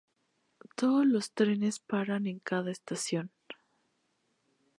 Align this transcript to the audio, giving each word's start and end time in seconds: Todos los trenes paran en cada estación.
Todos 0.75 1.05
los 1.05 1.31
trenes 1.31 1.77
paran 1.79 2.25
en 2.25 2.39
cada 2.39 2.71
estación. 2.71 3.29